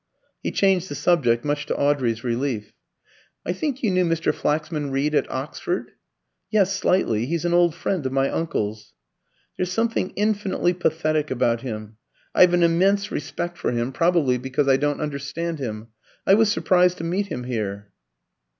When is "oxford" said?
5.29-5.91